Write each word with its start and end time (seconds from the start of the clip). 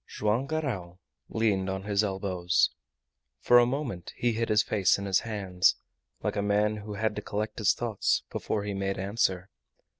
Joam 0.07 0.47
Garral 0.47 0.99
leaned 1.29 1.69
on 1.69 1.83
his 1.83 2.03
elbows. 2.03 2.71
For 3.39 3.59
a 3.59 3.67
moment 3.67 4.13
he 4.15 4.31
hid 4.33 4.49
his 4.49 4.63
face 4.63 4.97
in 4.97 5.05
his 5.05 5.19
hands, 5.19 5.75
like 6.23 6.35
a 6.35 6.41
man 6.41 6.77
who 6.77 6.95
had 6.95 7.15
to 7.17 7.21
collect 7.21 7.59
his 7.59 7.75
thoughts 7.75 8.23
before 8.31 8.63
he 8.63 8.73
made 8.73 8.97
answer. 8.97 9.51